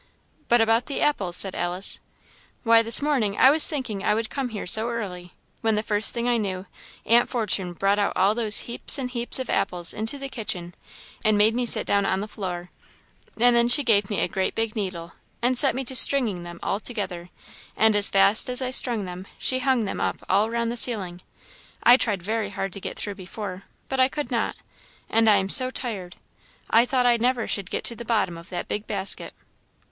[0.47, 1.99] "But about the apples?" said Alice.
[2.63, 6.11] "Why, this morning I was thinking I would come here so early, when the first
[6.11, 6.65] thing I knew,
[7.05, 10.73] Aunt Fortune brought out all those heaps and heaps of apples into the kitchen,
[11.23, 12.71] and made me sit down on the floor,
[13.39, 16.59] and then she gave me a great big needle, and set me to stringing them
[16.63, 17.29] all together;
[17.77, 21.21] and as fast as I strung them, she hung them up all round the ceiling.
[21.83, 24.55] I tried very hard to get through before, but I could not;
[25.11, 26.15] and I am so tired!
[26.71, 29.35] I thought I never should get to the bottom of that big basket."